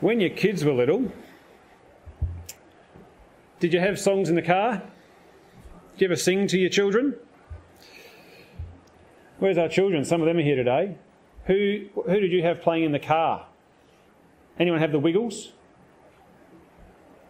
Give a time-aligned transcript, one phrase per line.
[0.00, 1.10] When your kids were little,
[3.60, 4.82] did you have songs in the car?
[5.92, 7.14] Did you ever sing to your children?
[9.38, 10.04] Where's our children?
[10.04, 10.96] Some of them are here today.
[11.46, 13.46] Who, who did you have playing in the car?
[14.58, 15.52] Anyone have the Wiggles?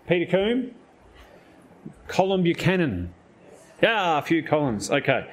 [0.08, 0.74] Peter Coombe?
[2.08, 3.12] Colin Buchanan?
[3.80, 4.90] Yeah, a few Collins.
[4.90, 5.28] Okay.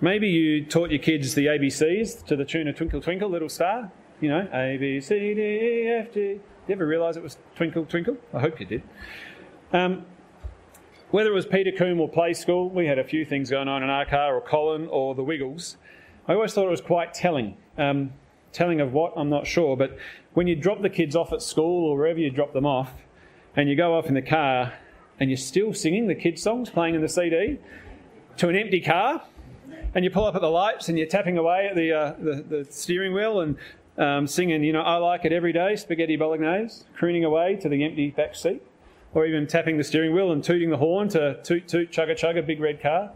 [0.00, 3.92] Maybe you taught your kids the ABCs to the tune of Twinkle Twinkle Little Star.
[4.22, 6.20] You know, A, B, C, D, E, F, G.
[6.20, 8.16] Did you ever realise it was Twinkle Twinkle?
[8.32, 8.84] I hope you did.
[9.72, 10.06] Um,
[11.10, 13.82] whether it was Peter Coombe or Play School, we had a few things going on
[13.82, 15.76] in our car, or Colin, or the Wiggles.
[16.28, 17.56] I always thought it was quite telling.
[17.76, 18.12] Um,
[18.52, 19.98] telling of what, I'm not sure, but
[20.34, 22.92] when you drop the kids off at school or wherever you drop them off,
[23.56, 24.72] and you go off in the car
[25.18, 27.58] and you're still singing the kids' songs playing in the CD
[28.36, 29.24] to an empty car,
[29.96, 32.42] and you pull up at the lights and you're tapping away at the, uh, the,
[32.48, 33.56] the, steering wheel and
[33.98, 37.84] um, singing, you know, I like it every day, spaghetti bolognese, crooning away to the
[37.84, 38.62] empty back seat,
[39.14, 42.46] or even tapping the steering wheel and tooting the horn to toot, toot, chugga, chugga,
[42.46, 43.10] big red car.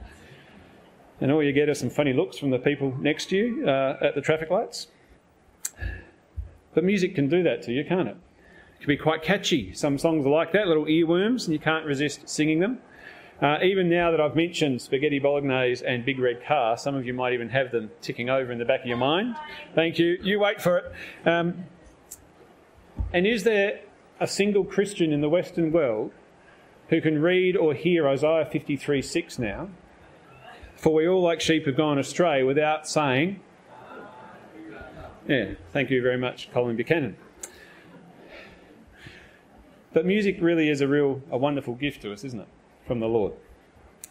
[1.20, 3.96] And all you get are some funny looks from the people next to you uh,
[4.02, 4.88] at the traffic lights.
[6.74, 8.16] But music can do that to you, can't it?
[8.74, 9.72] It can be quite catchy.
[9.72, 12.78] Some songs are like that, little earworms, and you can't resist singing them.
[13.40, 17.12] Uh, even now that I've mentioned spaghetti bolognese and big red car, some of you
[17.12, 19.36] might even have them ticking over in the back of your mind.
[19.74, 20.18] Thank you.
[20.22, 20.92] You wait for it.
[21.28, 21.66] Um,
[23.12, 23.80] and is there
[24.20, 26.12] a single Christian in the Western world
[26.88, 29.68] who can read or hear Isaiah 53 6 now?
[30.76, 33.40] For we all like sheep have gone astray without saying,
[35.28, 37.16] Yeah, thank you very much, Colin Buchanan.
[39.92, 42.48] But music really is a real, a wonderful gift to us, isn't it?
[42.86, 43.32] From the Lord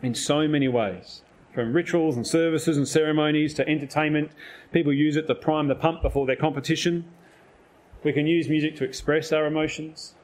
[0.01, 1.21] in so many ways.
[1.53, 4.31] From rituals and services and ceremonies to entertainment,
[4.73, 7.05] people use it to prime the pump before their competition.
[8.03, 10.15] We can use music to express our emotions.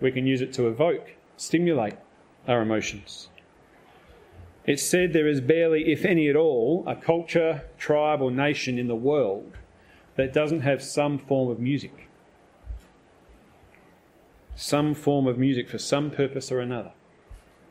[0.00, 1.94] We can use it to evoke, stimulate
[2.46, 3.28] our emotions.
[4.66, 8.86] It's said there is barely, if any at all, a culture, tribe, or nation in
[8.86, 9.56] the world
[10.16, 12.08] that doesn't have some form of music.
[14.54, 16.92] Some form of music for some purpose or another.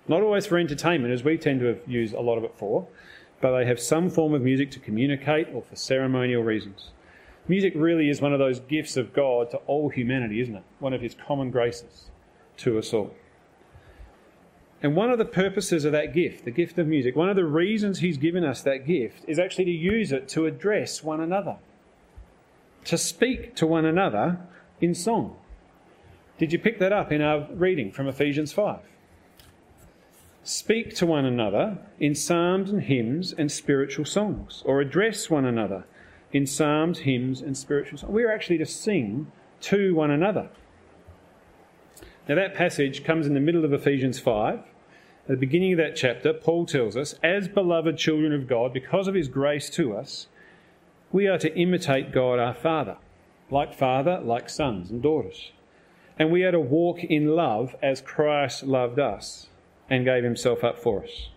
[0.08, 2.88] Not always for entertainment, as we tend to use a lot of it for,
[3.42, 6.92] but they have some form of music to communicate or for ceremonial reasons.
[7.48, 10.64] Music really is one of those gifts of God to all humanity, isn't it?
[10.80, 12.10] One of His common graces
[12.58, 13.14] to us all.
[14.82, 17.46] And one of the purposes of that gift, the gift of music, one of the
[17.46, 21.58] reasons He's given us that gift is actually to use it to address one another,
[22.86, 24.40] to speak to one another
[24.80, 25.36] in song.
[26.38, 28.80] Did you pick that up in our reading from Ephesians 5?
[30.48, 35.86] Speak to one another in psalms and hymns and spiritual songs, or address one another
[36.32, 38.14] in psalms, hymns, and spiritual songs.
[38.14, 39.30] We're actually to sing
[39.62, 40.48] to one another.
[42.30, 44.60] Now, that passage comes in the middle of Ephesians 5.
[44.60, 44.66] At
[45.28, 49.16] the beginning of that chapter, Paul tells us, as beloved children of God, because of
[49.16, 50.28] his grace to us,
[51.12, 52.96] we are to imitate God our Father,
[53.52, 55.52] like Father, like sons and daughters.
[56.18, 59.48] And we are to walk in love as Christ loved us
[59.90, 61.30] and gave himself up for us.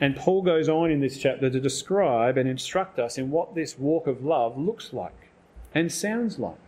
[0.00, 3.78] And Paul goes on in this chapter to describe and instruct us in what this
[3.78, 5.30] walk of love looks like
[5.74, 6.58] and sounds like.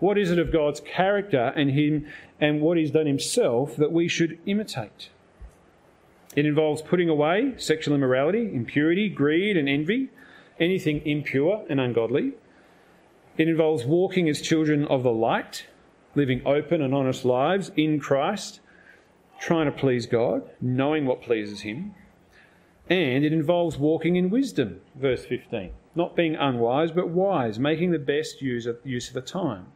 [0.00, 2.06] What is it of God's character and him
[2.40, 5.10] and what he's done himself that we should imitate?
[6.36, 10.10] It involves putting away sexual immorality, impurity, greed, and envy,
[10.60, 12.32] anything impure and ungodly.
[13.36, 15.66] It involves walking as children of the light,
[16.14, 18.60] living open and honest lives in Christ,
[19.38, 21.94] trying to please God, knowing what pleases Him,
[22.90, 25.70] and it involves walking in wisdom, verse 15.
[25.94, 29.66] Not being unwise, but wise, making the best use of, use of the time.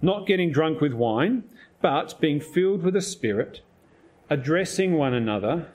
[0.00, 1.44] Not getting drunk with wine,
[1.80, 3.62] but being filled with the Spirit,
[4.30, 5.68] addressing one another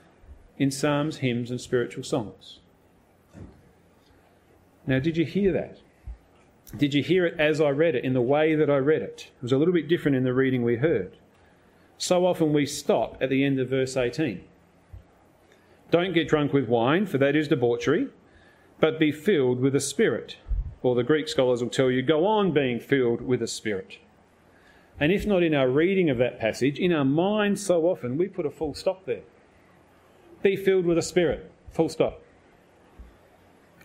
[0.58, 2.58] in psalms, hymns, and spiritual songs.
[4.86, 5.78] Now, did you hear that?
[6.76, 9.30] Did you hear it as I read it, in the way that I read it?
[9.36, 11.16] It was a little bit different in the reading we heard
[11.98, 14.40] so often we stop at the end of verse 18.
[15.90, 18.08] Don't get drunk with wine, for that is debauchery,
[18.78, 20.36] but be filled with the Spirit.
[20.82, 23.98] Or the Greek scholars will tell you, go on being filled with the Spirit.
[25.00, 28.28] And if not in our reading of that passage, in our mind, so often we
[28.28, 29.22] put a full stop there.
[30.42, 32.22] Be filled with the Spirit, full stop.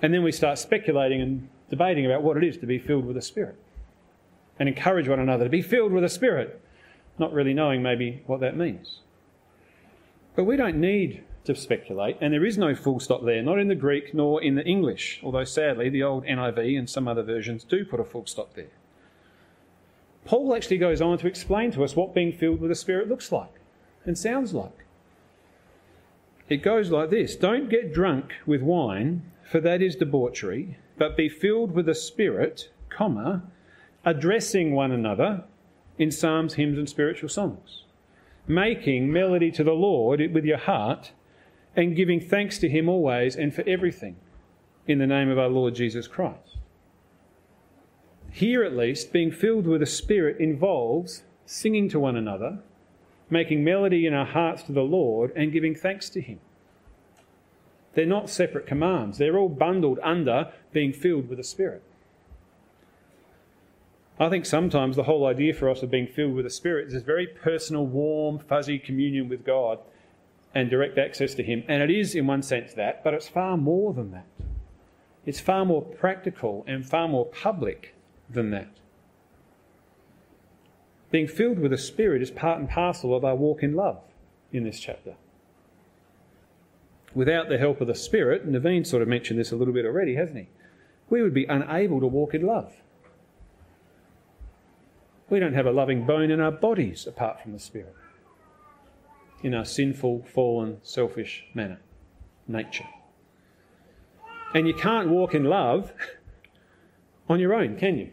[0.04, 3.15] And then we start speculating and debating about what it is to be filled with
[3.15, 3.56] the Spirit.
[4.60, 6.62] And encourage one another to be filled with the Spirit
[7.18, 9.00] not really knowing maybe what that means.
[10.36, 13.68] But we don't need to speculate, and there is no full stop there, not in
[13.68, 17.63] the Greek nor in the English, although sadly the old NIV and some other versions
[17.63, 18.71] do put a full stop there.
[20.25, 23.31] Paul actually goes on to explain to us what being filled with the Spirit looks
[23.31, 23.54] like
[24.06, 24.86] and sounds like.
[26.50, 31.27] It goes like this Don't get drunk with wine, for that is debauchery, but be
[31.27, 33.44] filled with the Spirit, comma,
[34.06, 35.44] addressing one another
[35.97, 37.83] in psalms, hymns, and spiritual songs,
[38.47, 41.11] making melody to the Lord with your heart,
[41.75, 44.15] and giving thanks to Him always and for everything
[44.87, 46.57] in the name of our Lord Jesus Christ.
[48.31, 52.59] Here, at least, being filled with the Spirit involves singing to one another,
[53.29, 56.39] making melody in our hearts to the Lord, and giving thanks to Him.
[57.93, 61.83] They're not separate commands, they're all bundled under being filled with the Spirit.
[64.23, 66.93] I think sometimes the whole idea for us of being filled with the Spirit is
[66.93, 69.79] this very personal, warm, fuzzy communion with God
[70.55, 71.63] and direct access to Him.
[71.67, 74.27] And it is, in one sense, that, but it's far more than that.
[75.25, 77.95] It's far more practical and far more public
[78.29, 78.69] than that.
[81.11, 84.01] Being filled with the Spirit is part and parcel of our walk in love
[84.51, 85.15] in this chapter.
[87.13, 90.15] Without the help of the Spirit, Naveen sort of mentioned this a little bit already,
[90.15, 90.47] hasn't he?
[91.09, 92.73] We would be unable to walk in love.
[95.33, 97.95] We don't have a loving bone in our bodies apart from the Spirit,
[99.41, 101.80] in our sinful, fallen, selfish manner,
[102.47, 102.85] nature.
[104.53, 105.91] And you can't walk in love
[107.30, 108.12] on your own, can you?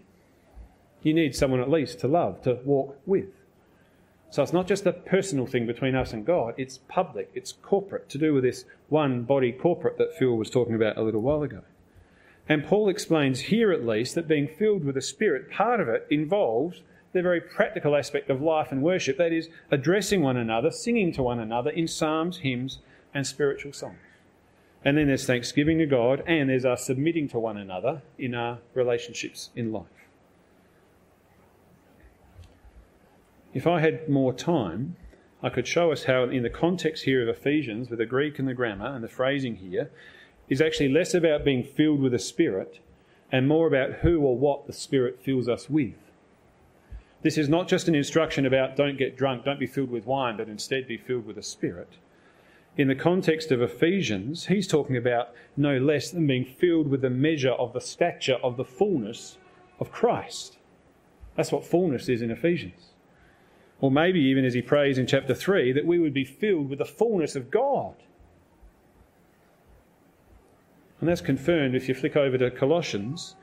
[1.02, 3.28] You need someone at least to love, to walk with.
[4.31, 8.08] So it's not just a personal thing between us and God, it's public, it's corporate,
[8.08, 11.43] to do with this one body corporate that Phil was talking about a little while
[11.43, 11.61] ago.
[12.49, 16.06] And Paul explains here at least that being filled with the Spirit, part of it
[16.08, 16.81] involves
[17.12, 21.22] the very practical aspect of life and worship, that is, addressing one another, singing to
[21.22, 22.78] one another in psalms, hymns,
[23.12, 23.98] and spiritual songs.
[24.84, 28.58] And then there's thanksgiving to God, and there's our submitting to one another in our
[28.74, 29.86] relationships in life.
[33.52, 34.96] If I had more time,
[35.42, 38.46] I could show us how, in the context here of Ephesians, with the Greek and
[38.46, 39.90] the grammar and the phrasing here,
[40.48, 42.78] is actually less about being filled with the Spirit
[43.32, 45.94] and more about who or what the Spirit fills us with.
[47.22, 50.37] This is not just an instruction about don't get drunk, don't be filled with wine,
[50.37, 51.99] but instead be filled with the Spirit.
[52.76, 57.11] In the context of Ephesians, he's talking about no less than being filled with the
[57.11, 59.37] measure of the stature of the fullness
[59.78, 60.56] of Christ.
[61.37, 62.90] That's what fullness is in Ephesians.
[63.81, 66.78] Or maybe even as he prays in chapter 3, that we would be filled with
[66.78, 67.94] the fullness of God.
[71.00, 73.37] And that's confirmed if you flick over to Colossians,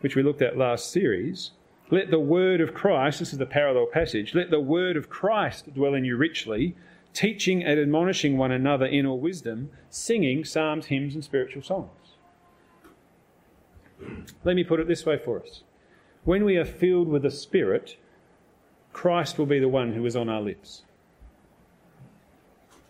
[0.00, 1.52] which we looked at last series.
[1.90, 5.74] Let the word of Christ, this is the parallel passage, let the word of Christ
[5.74, 6.74] dwell in you richly,
[7.12, 11.90] teaching and admonishing one another in all wisdom, singing psalms, hymns, and spiritual songs.
[14.44, 15.62] Let me put it this way for us.
[16.24, 17.96] When we are filled with the Spirit,
[18.92, 20.82] Christ will be the one who is on our lips.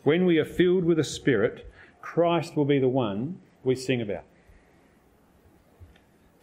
[0.05, 1.70] When we are filled with the Spirit,
[2.00, 4.25] Christ will be the one we sing about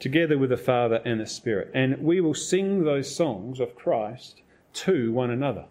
[0.01, 1.71] together with the Father and the Spirit.
[1.73, 4.41] And we will sing those songs of Christ
[4.73, 5.65] to one another.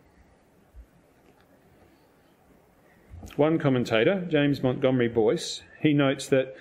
[3.37, 6.57] One commentator, James Montgomery Boice, he notes that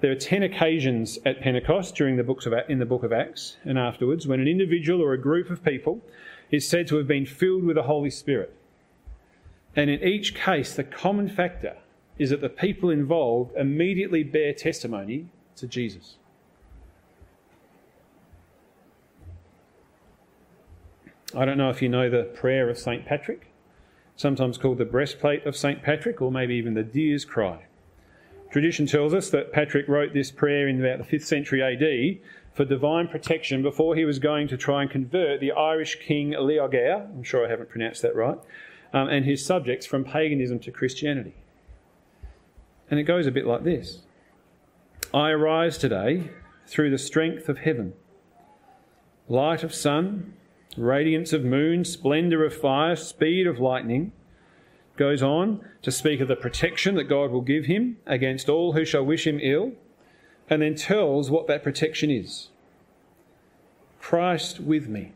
[0.00, 3.56] there are 10 occasions at Pentecost during the books of, in the book of Acts
[3.64, 6.02] and afterwards when an individual or a group of people
[6.50, 8.54] is said to have been filled with the Holy Spirit.
[9.74, 11.78] And in each case, the common factor
[12.18, 16.16] is that the people involved immediately bear testimony to Jesus.
[21.34, 23.04] I don't know if you know the prayer of St.
[23.04, 23.52] Patrick,
[24.14, 25.82] sometimes called the breastplate of St.
[25.82, 27.64] Patrick, or maybe even the deer's cry.
[28.50, 32.18] Tradition tells us that Patrick wrote this prayer in about the 5th century AD
[32.54, 37.04] for divine protection before he was going to try and convert the Irish king Leogair,
[37.10, 38.38] I'm sure I haven't pronounced that right,
[38.92, 41.34] um, and his subjects from paganism to Christianity.
[42.88, 44.02] And it goes a bit like this
[45.12, 46.30] I arise today
[46.66, 47.94] through the strength of heaven,
[49.28, 50.32] light of sun,
[50.78, 54.12] radiance of moon, splendour of fire, speed of lightning,
[54.96, 58.84] goes on to speak of the protection that God will give him against all who
[58.84, 59.72] shall wish him ill,
[60.48, 62.48] and then tells what that protection is.
[64.00, 65.12] Christ with me,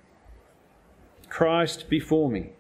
[1.29, 2.51] Christ before me,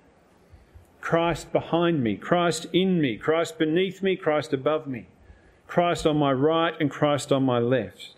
[1.00, 5.06] Christ behind me, Christ in me, Christ beneath me, Christ above me,
[5.66, 8.14] Christ on my right and Christ on my left.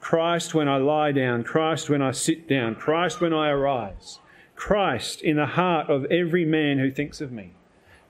[0.00, 4.20] Christ when I lie down, Christ when I sit down, Christ when I arise,
[4.56, 7.52] Christ in the heart of every man who thinks of me,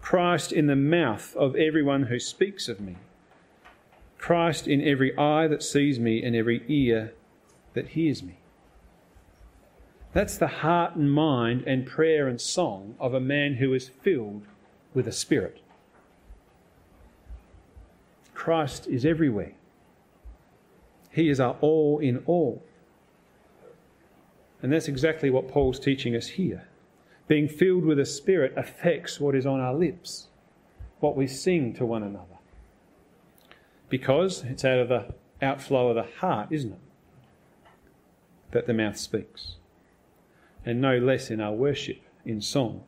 [0.01, 2.97] Christ in the mouth of everyone who speaks of me,
[4.17, 7.13] Christ in every eye that sees me and every ear
[7.75, 8.39] that hears me.
[10.13, 14.47] That's the heart and mind and prayer and song of a man who is filled
[14.95, 15.61] with a spirit.
[18.33, 19.53] Christ is everywhere.
[21.11, 22.63] He is our all in all.
[24.63, 26.67] And that's exactly what Paul's teaching us here.
[27.29, 30.29] Being filled with a spirit affects what is on our lips,
[31.01, 32.39] what we sing to one another.
[33.89, 36.79] Because it's out of the outflow of the heart, isn't it?
[38.53, 39.57] That the mouth speaks.
[40.65, 42.85] And no less in our worship, in song,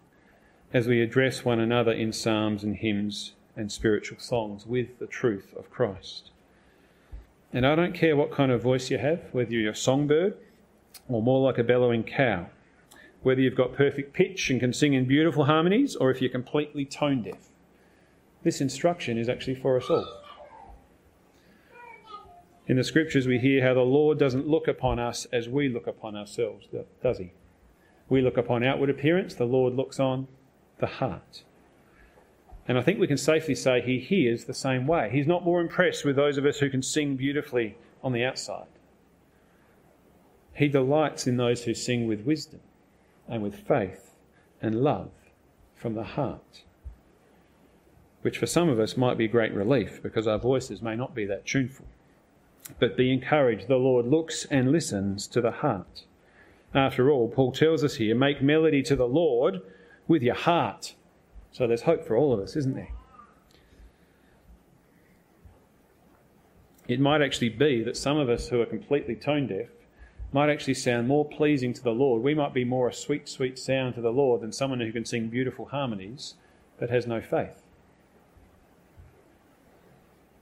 [0.72, 5.54] as we address one another in psalms and hymns and spiritual songs with the truth
[5.56, 6.30] of Christ.
[7.52, 10.36] And I don't care what kind of voice you have, whether you're a songbird
[11.08, 12.46] or more like a bellowing cow,
[13.22, 16.84] whether you've got perfect pitch and can sing in beautiful harmonies, or if you're completely
[16.84, 17.48] tone deaf.
[18.42, 20.06] This instruction is actually for us all.
[22.66, 25.86] In the scriptures, we hear how the Lord doesn't look upon us as we look
[25.86, 26.68] upon ourselves,
[27.02, 27.32] does He?
[28.08, 30.28] We look upon outward appearance, the Lord looks on
[30.78, 31.44] the heart.
[32.66, 35.08] And I think we can safely say He hears the same way.
[35.10, 38.66] He's not more impressed with those of us who can sing beautifully on the outside.
[40.58, 42.58] He delights in those who sing with wisdom
[43.28, 44.16] and with faith
[44.60, 45.12] and love
[45.76, 46.64] from the heart,
[48.22, 51.24] which for some of us might be great relief because our voices may not be
[51.26, 51.86] that tuneful.
[52.80, 56.02] But be encouraged, the Lord looks and listens to the heart.
[56.74, 59.62] After all, Paul tells us here make melody to the Lord
[60.08, 60.94] with your heart.
[61.52, 62.90] So there's hope for all of us, isn't there?
[66.88, 69.68] It might actually be that some of us who are completely tone deaf
[70.32, 72.22] might actually sound more pleasing to the Lord.
[72.22, 75.04] We might be more a sweet, sweet sound to the Lord than someone who can
[75.04, 76.34] sing beautiful harmonies
[76.78, 77.62] but has no faith.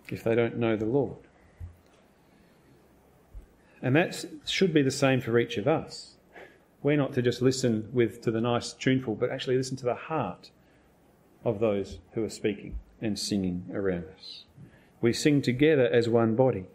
[0.09, 1.17] If they don't know the Lord.
[3.83, 6.15] And that should be the same for each of us.
[6.83, 9.95] We're not to just listen with to the nice tuneful, but actually listen to the
[9.95, 10.51] heart
[11.45, 14.45] of those who are speaking and singing around us.
[15.01, 16.67] We sing together as one body,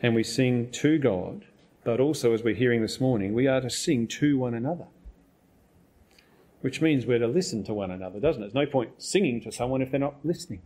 [0.00, 1.44] and we sing to God,
[1.84, 4.86] but also, as we're hearing this morning, we are to sing to one another.
[6.60, 8.52] Which means we're to listen to one another, doesn't it?
[8.52, 10.60] There's no point singing to someone if they're not listening.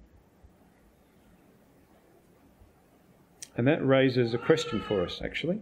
[3.57, 5.61] And that raises a question for us, actually.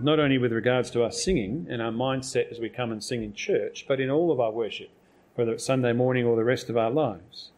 [0.00, 3.22] Not only with regards to our singing and our mindset as we come and sing
[3.22, 4.90] in church, but in all of our worship,
[5.36, 7.52] whether it's Sunday morning or the rest of our lives.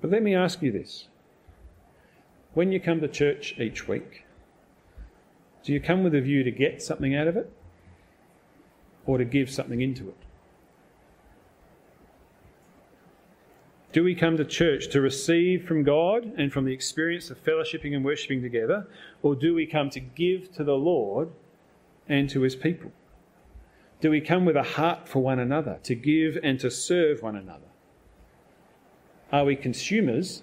[0.00, 1.08] But let me ask you this
[2.54, 4.24] when you come to church each week,
[5.64, 7.52] do you come with a view to get something out of it
[9.06, 10.16] or to give something into it?
[13.92, 17.96] Do we come to church to receive from God and from the experience of fellowshipping
[17.96, 18.86] and worshipping together,
[19.22, 21.30] or do we come to give to the Lord
[22.06, 22.92] and to his people?
[24.00, 27.34] Do we come with a heart for one another, to give and to serve one
[27.34, 27.66] another?
[29.32, 30.42] Are we consumers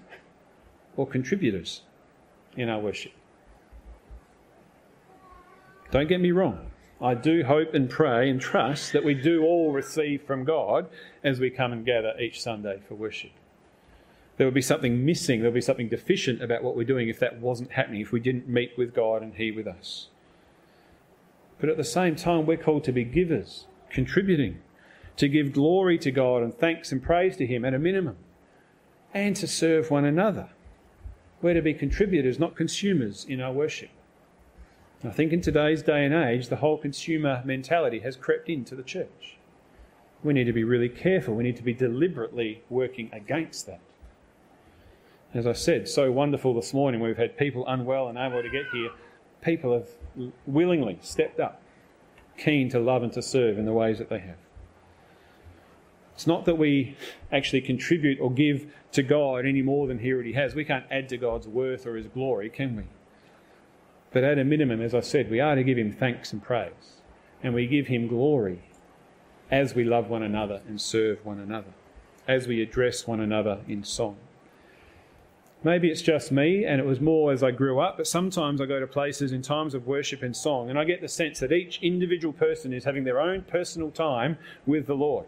[0.96, 1.82] or contributors
[2.56, 3.12] in our worship?
[5.90, 6.70] Don't get me wrong.
[7.00, 10.88] I do hope and pray and trust that we do all receive from God
[11.22, 13.32] as we come and gather each Sunday for worship.
[14.36, 17.18] There would be something missing, there would be something deficient about what we're doing if
[17.20, 20.08] that wasn't happening, if we didn't meet with God and He with us.
[21.58, 24.60] But at the same time, we're called to be givers, contributing,
[25.16, 28.16] to give glory to God and thanks and praise to Him at a minimum,
[29.14, 30.50] and to serve one another.
[31.40, 33.90] We're to be contributors, not consumers, in our worship.
[35.08, 38.82] I think in today's day and age, the whole consumer mentality has crept into the
[38.82, 39.36] church.
[40.24, 41.34] We need to be really careful.
[41.34, 43.80] We need to be deliberately working against that.
[45.34, 48.64] As I said, so wonderful this morning, we've had people unwell and able to get
[48.72, 48.90] here.
[49.42, 49.88] People have
[50.46, 51.62] willingly stepped up,
[52.38, 54.38] keen to love and to serve in the ways that they have.
[56.14, 56.96] It's not that we
[57.30, 60.54] actually contribute or give to God any more than He already has.
[60.54, 62.84] We can't add to God's worth or His glory, can we?
[64.12, 67.00] But at a minimum, as I said, we are to give him thanks and praise.
[67.42, 68.62] And we give him glory
[69.50, 71.72] as we love one another and serve one another,
[72.26, 74.16] as we address one another in song.
[75.62, 78.66] Maybe it's just me, and it was more as I grew up, but sometimes I
[78.66, 81.50] go to places in times of worship and song, and I get the sense that
[81.50, 85.26] each individual person is having their own personal time with the Lord.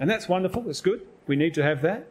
[0.00, 1.06] And that's wonderful, it's good.
[1.26, 2.06] We need to have that.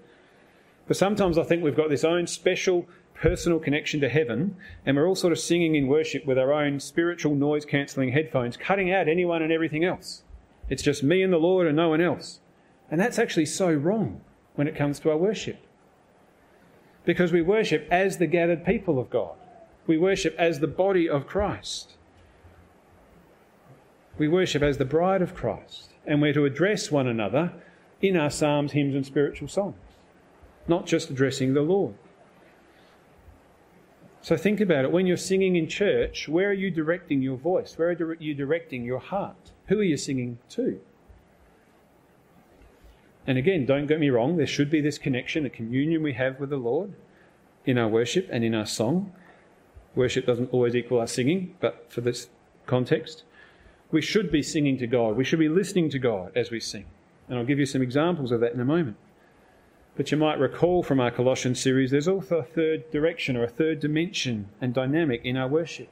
[0.88, 4.55] But sometimes I think we've got this own special personal connection to heaven,
[4.86, 8.57] and we're all sort of singing in worship with our own spiritual noise cancelling headphones,
[8.57, 10.24] cutting out anyone and everything else.
[10.69, 12.39] It's just me and the Lord and no one else.
[12.91, 14.22] And that's actually so wrong
[14.55, 15.60] when it comes to our worship.
[17.03, 19.36] Because we worship as the gathered people of God,
[19.88, 21.93] we worship as the body of Christ.
[24.17, 27.53] We worship as the bride of Christ, and we're to address one another
[28.01, 29.75] in our psalms, hymns, and spiritual songs,
[30.67, 31.95] not just addressing the Lord.
[34.25, 34.91] So think about it.
[34.91, 37.77] When you're singing in church, where are you directing your voice?
[37.77, 39.51] Where are you directing your heart?
[39.67, 40.82] Who are you singing to?
[43.27, 46.39] And again, don't get me wrong, there should be this connection, a communion we have
[46.39, 46.96] with the Lord
[47.67, 49.13] in our worship and in our song.
[49.94, 52.29] Worship doesn't always equal our singing, but for this
[52.65, 53.25] context,
[53.91, 55.17] we should be singing to God.
[55.17, 56.86] We should be listening to God as we sing.
[57.29, 58.98] And I'll give you some examples of that in a moment.
[59.96, 63.50] But you might recall from our Colossians series, there's also a third direction or a
[63.50, 65.88] third dimension and dynamic in our worship.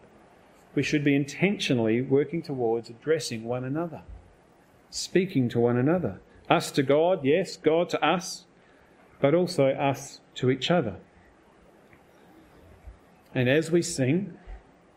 [0.76, 4.02] We should be intentionally working towards addressing one another,
[4.90, 6.20] speaking to one another.
[6.50, 8.46] Us to God, yes, God to us,
[9.22, 10.98] but also us to each other.
[13.34, 14.38] And as we sing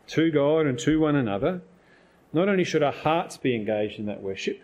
[0.07, 1.61] to God and to one another,
[2.33, 4.61] not only should our hearts be engaged in that worship,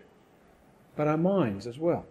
[0.97, 2.05] but our minds as well.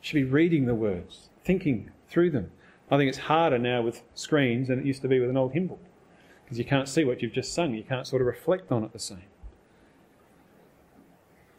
[0.00, 2.50] Should be reading the words, thinking through them.
[2.90, 5.52] I think it's harder now with screens than it used to be with an old
[5.52, 5.84] hymn book
[6.44, 7.74] because you can't see what you've just sung.
[7.74, 9.24] You can't sort of reflect on it the same.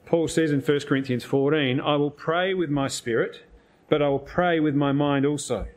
[0.05, 3.43] Paul says in 1 Corinthians 14, I will pray with my spirit,
[3.89, 5.67] but I will pray with my mind also.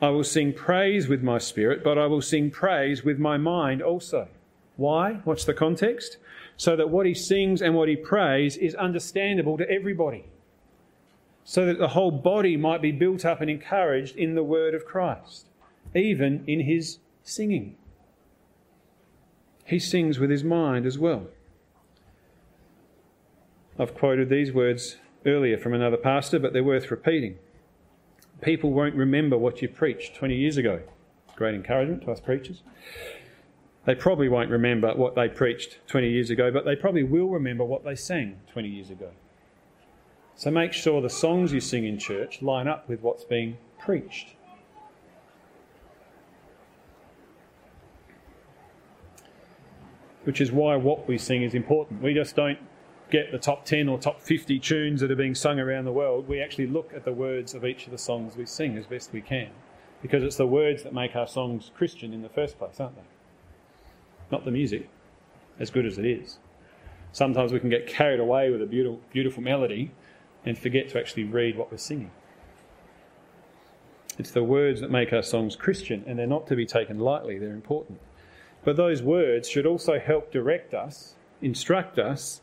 [0.00, 3.82] I will sing praise with my spirit, but I will sing praise with my mind
[3.82, 4.28] also.
[4.76, 5.20] Why?
[5.24, 6.18] What's the context?
[6.56, 10.26] So that what he sings and what he prays is understandable to everybody
[11.48, 14.84] so that the whole body might be built up and encouraged in the word of
[14.84, 15.46] Christ,
[15.94, 17.76] even in his singing.
[19.64, 21.28] He sings with his mind as well.
[23.78, 27.38] I've quoted these words earlier from another pastor, but they're worth repeating.
[28.40, 30.80] People won't remember what you preached 20 years ago.
[31.36, 32.64] Great encouragement to us preachers.
[33.84, 37.64] They probably won't remember what they preached 20 years ago, but they probably will remember
[37.64, 39.10] what they sang 20 years ago.
[40.36, 44.34] So make sure the songs you sing in church line up with what's being preached.
[50.24, 52.02] Which is why what we sing is important.
[52.02, 52.58] We just don't
[53.10, 56.28] get the top 10 or top 50 tunes that are being sung around the world.
[56.28, 59.14] We actually look at the words of each of the songs we sing as best
[59.14, 59.48] we can.
[60.02, 63.02] Because it's the words that make our songs Christian in the first place, aren't they?
[64.30, 64.90] Not the music,
[65.58, 66.38] as good as it is.
[67.12, 69.92] Sometimes we can get carried away with a beautiful, beautiful melody
[70.46, 72.12] and forget to actually read what we're singing.
[74.18, 77.38] It's the words that make our songs Christian, and they're not to be taken lightly,
[77.38, 78.00] they're important.
[78.64, 82.40] But those words should also help direct us, instruct us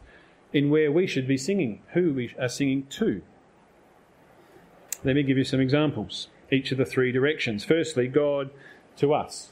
[0.52, 3.24] in where we should be singing, who we are singing to.
[5.04, 7.66] Let me give you some examples, each of the three directions.
[7.66, 8.52] Firstly, God
[8.98, 9.52] to us.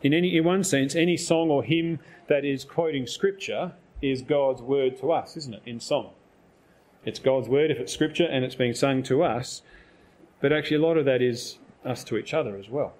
[0.00, 4.62] In, any, in one sense, any song or hymn that is quoting Scripture is God's
[4.62, 6.12] word to us, isn't it, in song?
[7.04, 9.62] It's God's word if it's scripture and it's being sung to us.
[10.40, 12.94] But actually, a lot of that is us to each other as well.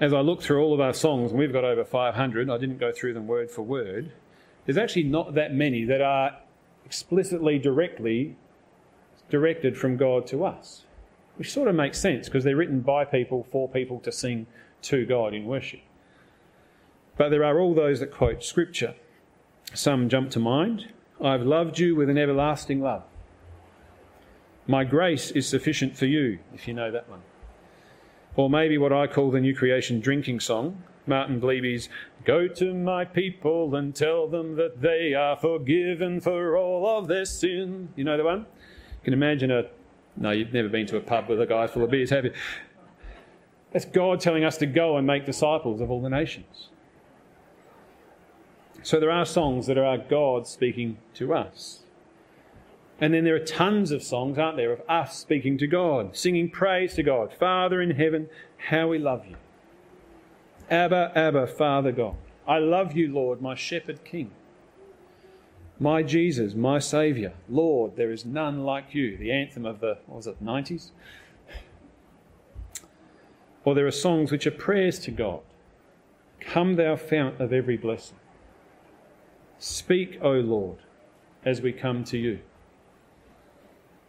[0.00, 2.78] As I look through all of our songs, and we've got over 500, I didn't
[2.78, 4.12] go through them word for word,
[4.64, 6.38] there's actually not that many that are
[6.84, 8.36] explicitly, directly
[9.30, 10.84] directed from God to us.
[11.36, 14.46] Which sort of makes sense because they're written by people for people to sing
[14.82, 15.80] to God in worship.
[17.16, 18.94] But there are all those that quote Scripture.
[19.74, 20.88] Some jump to mind.
[21.22, 23.04] I've loved you with an everlasting love.
[24.66, 27.22] My grace is sufficient for you, if you know that one.
[28.34, 31.88] Or maybe what I call the New Creation drinking song, Martin Bleby's
[32.24, 37.24] Go to my people and tell them that they are forgiven for all of their
[37.24, 37.88] sin.
[37.96, 38.40] You know the one?
[38.40, 39.64] You can imagine a.
[40.16, 42.32] No, you've never been to a pub with a guy full of beers, have you?
[43.72, 46.68] That's God telling us to go and make disciples of all the nations.
[48.82, 51.80] So there are songs that are our God speaking to us.
[53.00, 56.50] And then there are tons of songs, aren't there, of us speaking to God, singing
[56.50, 57.32] praise to God.
[57.32, 58.28] Father in heaven,
[58.68, 59.36] how we love you.
[60.70, 62.16] Abba, Abba, Father God.
[62.46, 64.30] I love you, Lord, my shepherd king.
[65.78, 67.32] My Jesus, my Saviour.
[67.48, 69.16] Lord, there is none like you.
[69.16, 70.90] The anthem of the, what was it, 90s?
[73.64, 75.40] Or there are songs which are prayers to God.
[76.40, 78.16] Come, thou fount of every blessing.
[79.62, 80.78] Speak, O Lord,
[81.44, 82.40] as we come to you.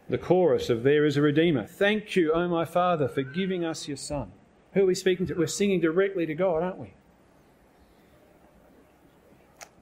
[0.08, 1.64] The chorus of There is a Redeemer.
[1.64, 4.32] Thank you, O my Father, for giving us your Son.
[4.72, 5.34] Who are we speaking to?
[5.34, 6.94] We're singing directly to God, aren't we?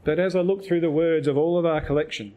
[0.04, 2.34] But as I look through the words of all of our collection,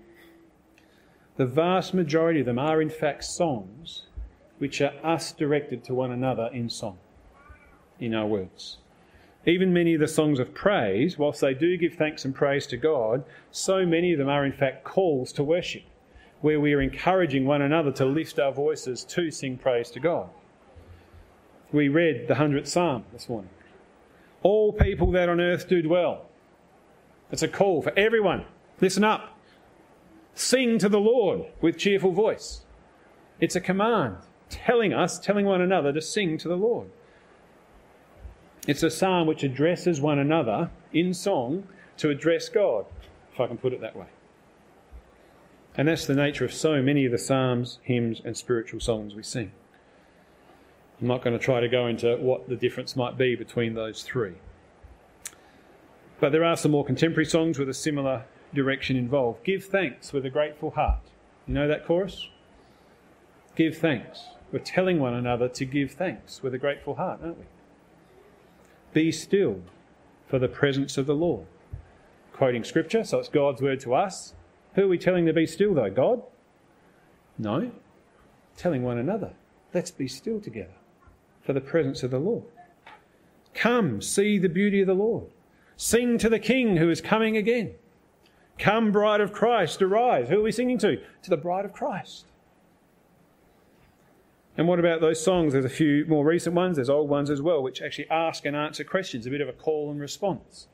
[1.36, 4.04] the vast majority of them are in fact songs
[4.60, 7.00] which are us directed to one another in song,
[8.00, 8.78] in our words.
[9.45, 12.77] Even many of the songs of praise, whilst they do give thanks and praise to
[12.77, 15.84] God, so many of them are in fact calls to worship,
[16.41, 20.29] where we are encouraging one another to lift our voices to sing praise to God.
[21.71, 23.51] We read the 100th Psalm this morning.
[24.41, 26.25] All people that on earth do dwell.
[27.31, 28.45] It's a call for everyone.
[28.81, 29.38] Listen up.
[30.34, 32.62] Sing to the Lord with cheerful voice.
[33.39, 34.17] It's a command
[34.49, 36.89] telling us, telling one another to sing to the Lord.
[38.67, 42.86] It's a psalm which addresses one another in song to address God,
[43.32, 44.08] if I can put it that way.
[45.78, 49.23] And that's the nature of so many of the psalms, hymns, and spiritual songs we
[49.23, 49.51] sing.
[50.99, 54.01] I'm not going to try to go into what the difference might be between those
[54.01, 54.36] three.
[56.19, 58.23] But there are some more contemporary songs with a similar
[58.54, 59.43] direction involved.
[59.43, 61.01] Give thanks with a grateful heart.
[61.45, 62.30] You know that chorus?
[63.56, 64.25] Give thanks.
[64.51, 67.45] We're telling one another to give thanks with a grateful heart, aren't we?
[68.95, 69.60] Be still
[70.25, 71.45] for the presence of the Lord.
[72.31, 74.34] Quoting scripture, so it's God's word to us.
[74.75, 75.89] Who are we telling to be still, though?
[75.89, 76.23] God?
[77.38, 77.71] No.
[78.55, 79.34] Telling one another,
[79.73, 80.77] let's be still together
[81.41, 82.45] for the presence of the Lord.
[83.53, 85.25] Come, see the beauty of the Lord.
[85.75, 87.73] Sing to the King who is coming again.
[88.58, 90.29] Come, bride of Christ, arise.
[90.29, 91.01] Who are we singing to?
[91.23, 92.27] To the bride of Christ.
[94.57, 95.53] And what about those songs?
[95.53, 98.55] There's a few more recent ones, there's old ones as well, which actually ask and
[98.55, 100.67] answer questions, a bit of a call and response.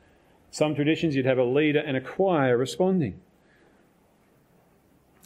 [0.50, 3.20] Some traditions you'd have a leader and a choir responding.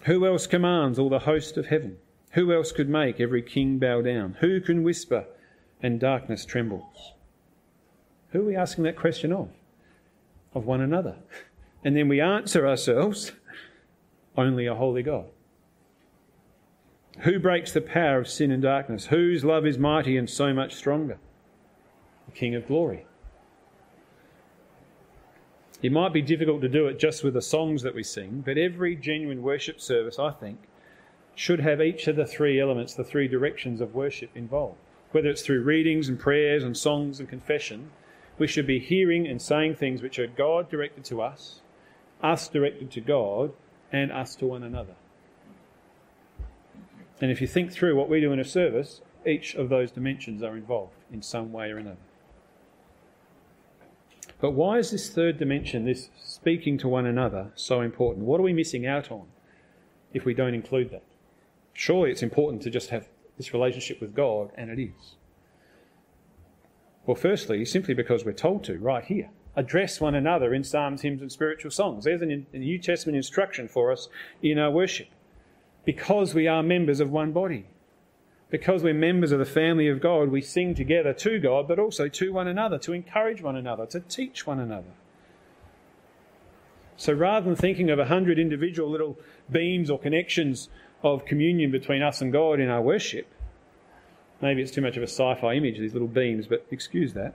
[0.04, 1.98] Who else commands all the host of heaven?
[2.32, 4.36] Who else could make every king bow down?
[4.40, 5.26] Who can whisper
[5.82, 7.12] and darkness trembles?
[8.30, 9.50] Who are we asking that question of?
[10.54, 11.16] Of one another.
[11.84, 13.32] And then we answer ourselves
[14.36, 15.26] only a holy God.
[17.20, 19.06] Who breaks the power of sin and darkness?
[19.06, 21.18] Whose love is mighty and so much stronger?
[22.26, 23.06] The King of glory.
[25.82, 28.58] It might be difficult to do it just with the songs that we sing, but
[28.58, 30.58] every genuine worship service, I think,
[31.34, 34.78] should have each of the three elements, the three directions of worship involved.
[35.12, 37.90] Whether it's through readings and prayers and songs and confession,
[38.38, 41.60] we should be hearing and saying things which are God directed to us,
[42.22, 43.52] us directed to God,
[43.92, 44.94] and us to one another.
[47.20, 50.42] And if you think through what we do in a service, each of those dimensions
[50.42, 51.96] are involved in some way or another.
[54.40, 58.26] But why is this third dimension, this speaking to one another, so important?
[58.26, 59.26] What are we missing out on
[60.12, 61.02] if we don't include that?
[61.72, 65.16] Surely it's important to just have this relationship with God, and it is.
[67.06, 69.30] Well, firstly, simply because we're told to, right here.
[69.54, 72.04] Address one another in psalms, hymns, and spiritual songs.
[72.04, 74.08] There's a New Testament instruction for us
[74.42, 75.08] in our worship
[75.86, 77.64] because we are members of one body.
[78.50, 82.08] Because we're members of the family of God, we sing together to God, but also
[82.08, 84.92] to one another, to encourage one another, to teach one another.
[86.96, 89.18] So rather than thinking of a hundred individual little
[89.50, 90.68] beams or connections
[91.02, 93.26] of communion between us and God in our worship,
[94.40, 97.34] maybe it's too much of a sci fi image, these little beams, but excuse that.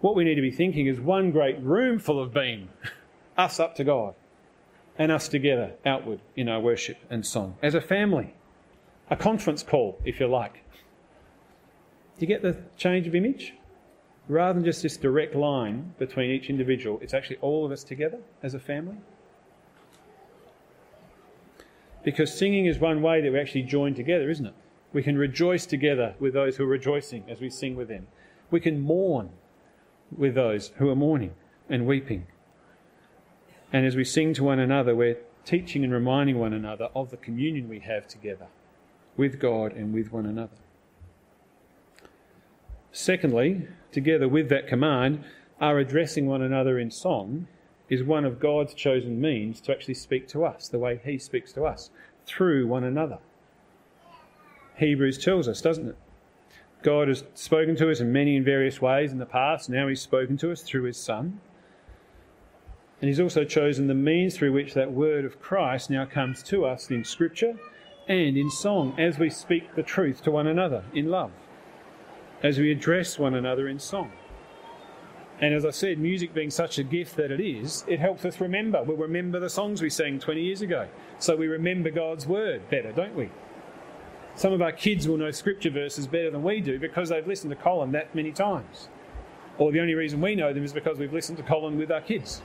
[0.00, 2.70] What we need to be thinking is one great room full of beam,
[3.36, 4.14] us up to God
[5.00, 8.34] and us together outward in our worship and song as a family.
[9.08, 10.62] A conference call, if you like.
[12.18, 13.54] Do you get the change of image?
[14.28, 18.18] Rather than just this direct line between each individual, it's actually all of us together
[18.42, 18.98] as a family.
[22.04, 24.54] Because singing is one way that we actually join together, isn't it?
[24.92, 28.06] We can rejoice together with those who are rejoicing as we sing with them.
[28.50, 29.30] We can mourn
[30.14, 31.32] with those who are mourning
[31.70, 32.26] and weeping.
[33.72, 37.16] And as we sing to one another, we're teaching and reminding one another of the
[37.16, 38.48] communion we have together
[39.16, 40.56] with God and with one another.
[42.92, 45.24] Secondly, together with that command,
[45.60, 47.46] our addressing one another in song
[47.88, 51.52] is one of God's chosen means to actually speak to us the way He speaks
[51.52, 51.90] to us
[52.26, 53.18] through one another.
[54.76, 55.96] Hebrews tells us, doesn't it?
[56.82, 59.68] God has spoken to us in many and various ways in the past.
[59.68, 61.40] Now He's spoken to us through His Son.
[63.00, 66.66] And he's also chosen the means through which that word of Christ now comes to
[66.66, 67.54] us in Scripture
[68.08, 71.30] and in song as we speak the truth to one another in love,
[72.42, 74.12] as we address one another in song.
[75.40, 78.38] And as I said, music being such a gift that it is, it helps us
[78.40, 78.82] remember.
[78.82, 80.86] We'll remember the songs we sang 20 years ago.
[81.18, 83.30] So we remember God's word better, don't we?
[84.34, 87.50] Some of our kids will know scripture verses better than we do because they've listened
[87.50, 88.88] to Colin that many times.
[89.56, 92.00] Or the only reason we know them is because we've listened to Colin with our
[92.02, 92.42] kids.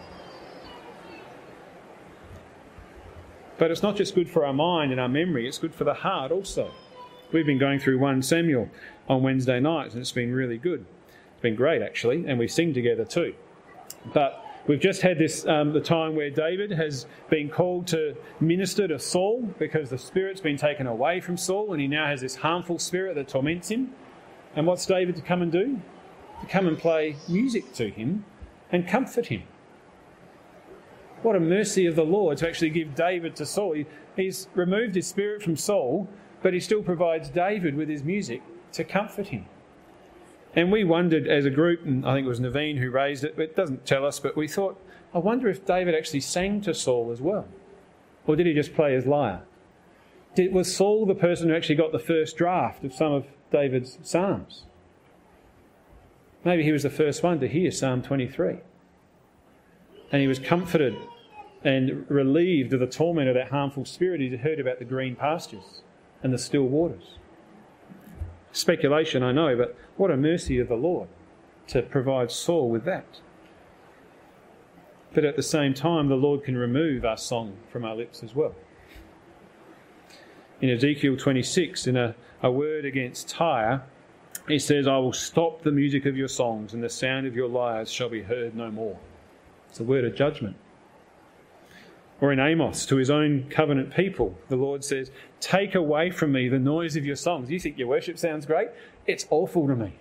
[3.57, 5.93] But it's not just good for our mind and our memory, it's good for the
[5.93, 6.71] heart also.
[7.31, 8.69] We've been going through 1 Samuel
[9.07, 10.85] on Wednesday nights and it's been really good.
[11.33, 13.33] It's been great, actually, and we sing together too.
[14.13, 18.87] But we've just had this um, the time where David has been called to minister
[18.87, 22.35] to Saul because the spirit's been taken away from Saul, and he now has this
[22.35, 23.93] harmful spirit that torments him.
[24.55, 25.81] And what's David to come and do?
[26.41, 28.25] To come and play music to him
[28.71, 29.43] and comfort him.
[31.25, 33.73] What a mercy of the Lord to actually give David to Saul.
[33.73, 36.07] He, he's removed his spirit from Saul,
[36.43, 39.47] but he still provides David with his music to comfort him.
[40.55, 43.35] And we wondered as a group, and I think it was Naveen who raised it,
[43.35, 44.79] but it doesn't tell us, but we thought,
[45.15, 47.47] I wonder if David actually sang to Saul as well.
[48.27, 49.41] Or did he just play his lyre?
[50.35, 53.97] Did, was Saul the person who actually got the first draft of some of David's
[54.03, 54.65] Psalms?
[56.43, 58.57] Maybe he was the first one to hear Psalm 23.
[60.11, 60.95] And he was comforted
[61.65, 65.81] and relieved of the torment of that harmful spirit he heard about the green pastures
[66.21, 67.17] and the still waters.
[68.51, 71.09] Speculation, I know, but what a mercy of the Lord
[71.67, 73.19] to provide Saul with that.
[75.13, 78.35] But at the same time, the Lord can remove our song from our lips as
[78.35, 78.53] well.
[80.61, 83.83] In Ezekiel 26, in a, a word against Tyre,
[84.47, 87.49] he says, I will stop the music of your songs, and the sound of your
[87.49, 88.99] lyres shall be heard no more.
[89.69, 90.57] It's a word of judgment.
[92.21, 96.47] Or in Amos, to his own covenant people, the Lord says, Take away from me
[96.47, 97.51] the noise of your songs.
[97.51, 98.69] You think your worship sounds great?
[99.05, 99.95] It's awful to me.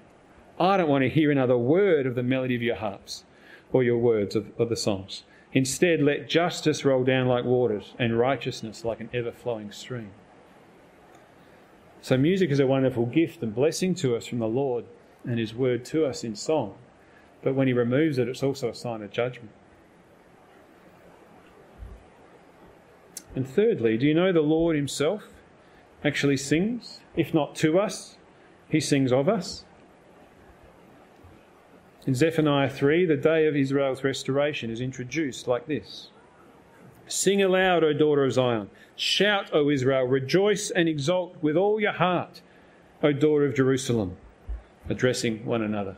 [0.59, 3.25] I don't want to hear another word of the melody of your harps
[3.73, 5.25] or your words of, of the songs.
[5.53, 10.11] Instead, let justice roll down like waters and righteousness like an ever flowing stream.
[12.01, 14.85] So, music is a wonderful gift and blessing to us from the Lord
[15.25, 16.77] and His word to us in song.
[17.43, 19.51] But when He removes it, it's also a sign of judgment.
[23.35, 25.25] And thirdly, do you know the Lord Himself
[26.05, 27.01] actually sings?
[27.17, 28.17] If not to us,
[28.69, 29.65] He sings of us.
[32.07, 36.11] In Zephaniah 3, the day of Israel's restoration is introduced like this
[37.07, 38.71] Sing aloud, O daughter of Zion.
[38.97, 40.05] Shout, O Israel.
[40.05, 42.41] Rejoice and exult with all your heart,
[43.03, 44.17] O daughter of Jerusalem.
[44.89, 45.97] Addressing one another.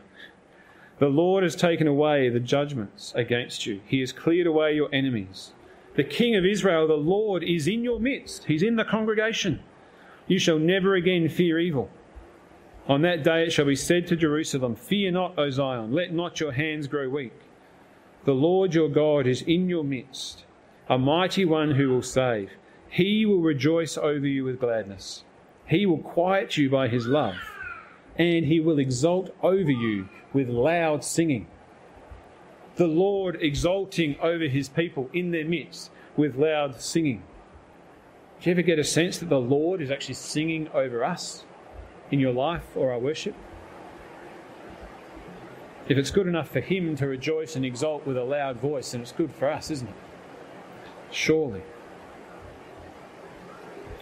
[0.99, 5.51] The Lord has taken away the judgments against you, He has cleared away your enemies.
[5.97, 8.45] The King of Israel, the Lord, is in your midst.
[8.45, 9.63] He's in the congregation.
[10.27, 11.89] You shall never again fear evil.
[12.87, 16.39] On that day it shall be said to Jerusalem, Fear not, O Zion, let not
[16.39, 17.33] your hands grow weak.
[18.25, 20.45] The Lord your God is in your midst,
[20.87, 22.51] a mighty one who will save.
[22.87, 25.23] He will rejoice over you with gladness.
[25.65, 27.37] He will quiet you by his love,
[28.17, 31.47] and he will exult over you with loud singing
[32.77, 37.23] the Lord exalting over his people in their midst with loud singing.
[38.39, 41.43] Do you ever get a sense that the Lord is actually singing over us
[42.11, 43.35] in your life or our worship?
[45.89, 49.01] If it's good enough for him to rejoice and exult with a loud voice, then
[49.01, 49.95] it's good for us, isn't it?
[51.09, 51.63] Surely.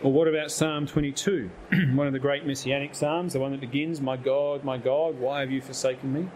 [0.04, 1.50] Or what about Psalm 22,
[1.94, 5.40] one of the great messianic psalms, the one that begins, My God, my God, why
[5.40, 6.28] have you forsaken me?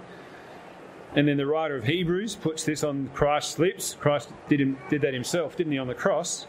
[1.15, 3.95] And then the writer of Hebrews puts this on Christ's lips.
[4.00, 6.45] Christ did, him, did that himself, didn't he, on the cross?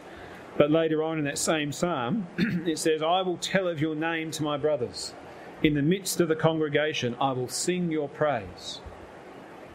[0.57, 4.29] But later on in that same psalm, it says, I will tell of your name
[4.31, 5.13] to my brothers.
[5.63, 8.81] In the midst of the congregation, I will sing your praise.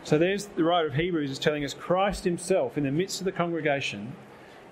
[0.04, 3.24] So there's the writer of Hebrews is telling us Christ himself, in the midst of
[3.24, 4.14] the congregation,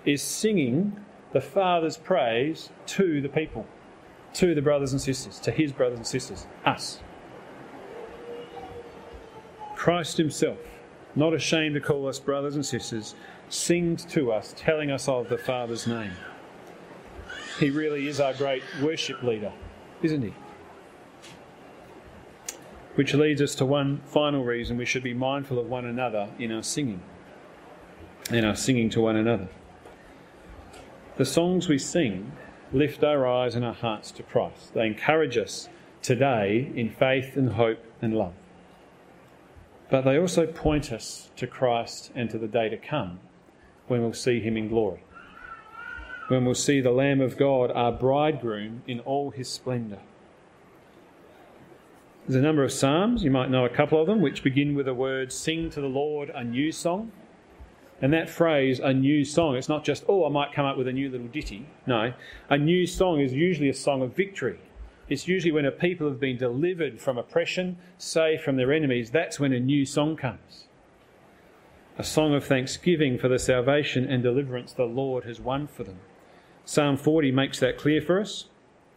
[0.05, 0.95] is singing
[1.33, 3.65] the Father's praise to the people,
[4.33, 7.01] to the brothers and sisters, to his brothers and sisters, us.
[9.75, 10.57] Christ Himself,
[11.15, 13.15] not ashamed to call us brothers and sisters,
[13.49, 16.11] sings to us, telling us of the Father's name.
[17.59, 19.51] He really is our great worship leader,
[20.01, 20.33] isn't He?
[22.95, 26.51] Which leads us to one final reason we should be mindful of one another in
[26.51, 27.01] our singing,
[28.31, 29.49] in our singing to one another.
[31.17, 32.31] The songs we sing
[32.73, 34.73] lift our eyes and our hearts to Christ.
[34.73, 35.69] They encourage us
[36.01, 38.33] today in faith and hope and love.
[39.89, 43.19] But they also point us to Christ and to the day to come
[43.87, 45.03] when we'll see him in glory.
[46.27, 49.99] When we'll see the Lamb of God, our bridegroom, in all his splendour.
[52.27, 54.87] There's a number of Psalms, you might know a couple of them, which begin with
[54.87, 57.11] the word Sing to the Lord a new song.
[58.01, 60.87] And that phrase, a new song, it's not just, oh, I might come up with
[60.87, 61.67] a new little ditty.
[61.85, 62.13] No,
[62.49, 64.59] a new song is usually a song of victory.
[65.07, 69.39] It's usually when a people have been delivered from oppression, saved from their enemies, that's
[69.39, 70.67] when a new song comes.
[71.97, 75.99] A song of thanksgiving for the salvation and deliverance the Lord has won for them.
[76.65, 78.45] Psalm 40 makes that clear for us.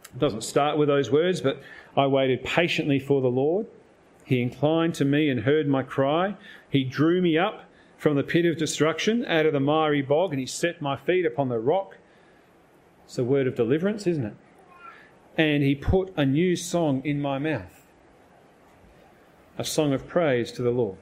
[0.05, 1.61] It doesn't start with those words, but
[1.95, 3.67] I waited patiently for the Lord.
[4.25, 6.35] He inclined to me and heard my cry.
[6.69, 7.65] He drew me up
[7.97, 11.25] from the pit of destruction, out of the miry bog, and he set my feet
[11.25, 11.97] upon the rock.
[13.05, 14.35] It's a word of deliverance, isn't it?
[15.39, 17.87] And he put a new song in my mouth,
[19.57, 20.97] a song of praise to the Lord.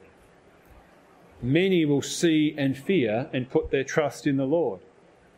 [1.42, 4.78] Many will see and fear and put their trust in the Lord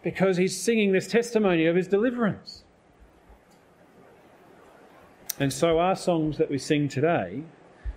[0.03, 2.63] because he's singing this testimony of his deliverance.
[5.39, 7.45] And so our songs that we sing today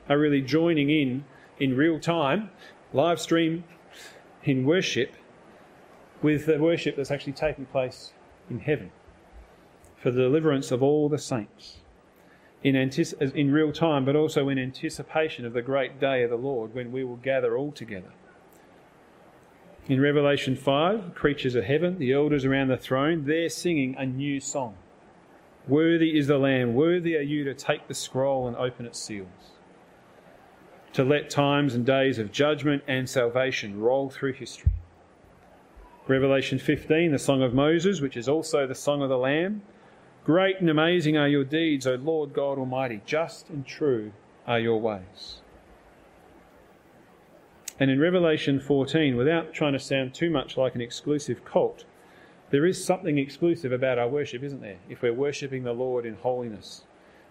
[0.08, 1.26] are really joining in
[1.60, 2.50] in real time,
[2.94, 3.66] live stream
[4.46, 5.18] in worship,
[6.22, 8.14] with the worship that's actually taking place
[8.50, 8.90] in heaven
[10.04, 11.78] for the deliverance of all the saints
[12.62, 16.36] in, antici- in real time, but also in anticipation of the great day of the
[16.36, 18.12] Lord when we will gather all together.
[19.88, 24.42] In Revelation 5, creatures of heaven, the elders around the throne, they're singing a new
[24.42, 24.76] song.
[25.70, 29.30] Worthy is the Lamb, worthy are you to take the scroll and open its seals,
[30.92, 34.74] to let times and days of judgment and salvation roll through history.
[36.10, 39.62] Revelation 15, the Song of Moses, which is also the Song of the Lamb.
[40.26, 43.02] Great and amazing are your deeds, O Lord God Almighty.
[43.06, 44.14] Just and true
[44.48, 45.42] are your ways.
[47.78, 51.84] And in Revelation 14, without trying to sound too much like an exclusive cult,
[52.52, 54.78] there is something exclusive about our worship, isn't there?
[54.88, 56.84] If we're worshipping the Lord in holiness,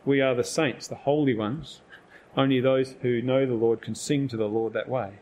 [0.05, 1.81] we are the saints, the holy ones.
[2.37, 5.12] Only those who know the Lord can sing to the Lord that way.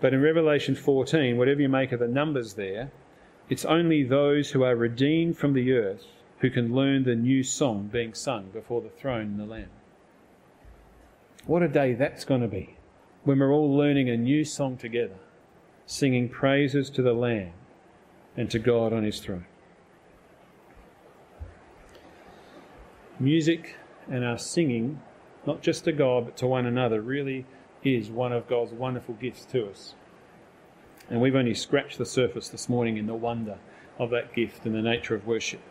[0.00, 2.90] But in Revelation 14, whatever you make of the numbers there,
[3.50, 6.06] it's only those who are redeemed from the earth
[6.44, 9.70] who can learn the new song being sung before the throne and the Lamb.
[11.46, 12.76] What a day that's going to be
[13.22, 15.16] when we're all learning a new song together,
[15.86, 17.54] singing praises to the Lamb
[18.36, 19.46] and to God on his throne.
[23.18, 23.76] Music
[24.10, 25.00] and our singing,
[25.46, 27.46] not just to God but to one another, really
[27.82, 29.94] is one of God's wonderful gifts to us.
[31.08, 33.56] And we've only scratched the surface this morning in the wonder
[33.98, 35.62] of that gift and the nature of worship.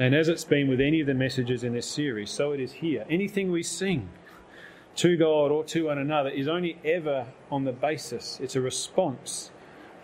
[0.00, 2.72] And as it's been with any of the messages in this series, so it is
[2.72, 3.04] here.
[3.10, 4.08] Anything we sing
[4.96, 9.50] to God or to one another is only ever on the basis, it's a response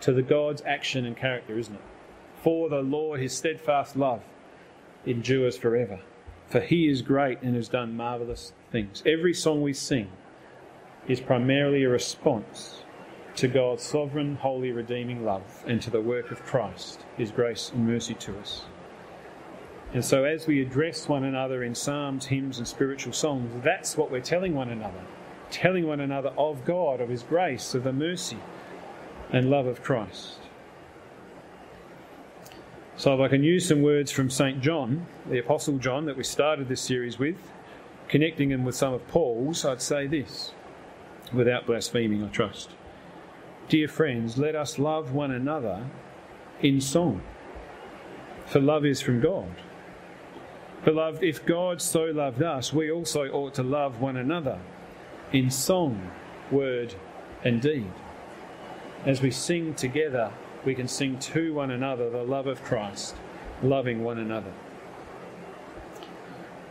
[0.03, 1.81] to the God's action and character, isn't it?
[2.43, 4.21] For the Lord, his steadfast love
[5.07, 6.01] endures forever.
[6.47, 9.03] For he is great and has done marvellous things.
[9.07, 10.11] Every song we sing
[11.09, 12.83] is primarily a response
[13.37, 17.87] to God's sovereign, holy, redeeming love and to the work of Christ, his grace and
[17.87, 18.67] mercy to us.
[19.93, 24.11] And so, as we address one another in psalms, hymns, and spiritual songs, that's what
[24.11, 25.01] we're telling one another.
[25.51, 28.39] Telling one another of God, of His grace, of the mercy
[29.33, 30.39] and love of Christ.
[32.97, 34.61] So, if I can use some words from St.
[34.61, 37.37] John, the Apostle John, that we started this series with,
[38.09, 40.53] connecting them with some of Paul's, I'd say this,
[41.33, 42.71] without blaspheming, I trust.
[43.69, 45.87] Dear friends, let us love one another
[46.61, 47.23] in song,
[48.47, 49.55] for love is from God.
[50.87, 54.61] Beloved, if God so loved us, we also ought to love one another
[55.33, 56.13] in song,
[56.49, 56.95] word,
[57.43, 57.91] and deed.
[59.05, 60.31] As we sing together,
[60.65, 63.17] we can sing to one another the love of Christ,
[63.65, 64.53] loving one another.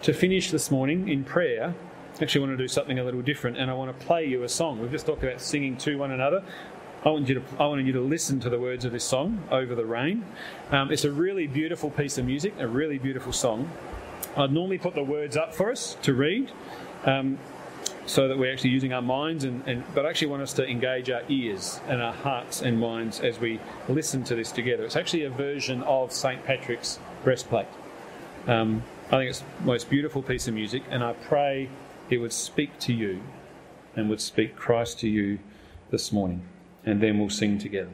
[0.04, 1.76] To finish this morning in prayer,
[2.18, 4.44] I actually want to do something a little different and I want to play you
[4.44, 4.80] a song.
[4.80, 6.42] We've just talked about singing to one another.
[7.04, 9.44] I want you to, I want you to listen to the words of this song,
[9.52, 10.24] Over the Rain.
[10.72, 13.70] Um, it's a really beautiful piece of music, a really beautiful song.
[14.38, 16.52] I'd normally put the words up for us to read.
[17.06, 17.38] Um,
[18.06, 20.68] so that we're actually using our minds, and, and, but I actually want us to
[20.68, 24.84] engage our ears and our hearts and minds as we listen to this together.
[24.86, 26.44] It's actually a version of St.
[26.46, 27.68] Patrick's breastplate.
[28.48, 31.70] Um, I think it's the most beautiful piece of music, and I pray
[32.10, 33.22] it would speak to you
[33.96, 35.40] and would speak Christ to you
[35.90, 36.44] this morning,
[36.86, 37.92] and then we'll sing together.